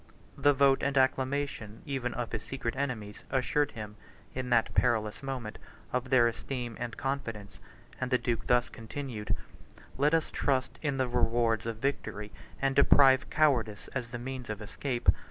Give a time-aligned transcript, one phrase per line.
[0.35, 3.97] The vote and acclamation even of his secret enemies, assured him,
[4.33, 5.59] in that perilous moment,
[5.93, 7.59] of their esteem and confidence;
[7.99, 9.35] and the duke thus continued:
[9.99, 14.59] "Let us trust in the rewards of victory, and deprive cowardice of the means of
[14.59, 15.07] escape.